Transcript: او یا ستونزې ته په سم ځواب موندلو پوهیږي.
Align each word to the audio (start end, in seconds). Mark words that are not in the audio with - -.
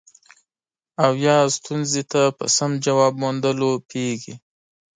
او 1.03 1.11
یا 1.25 1.37
ستونزې 1.57 2.03
ته 2.11 2.21
په 2.37 2.45
سم 2.55 2.71
ځواب 2.85 3.13
موندلو 3.23 3.71
پوهیږي. 3.89 4.35